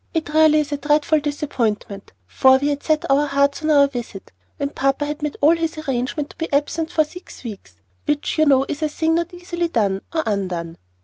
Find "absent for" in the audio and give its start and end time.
6.51-7.03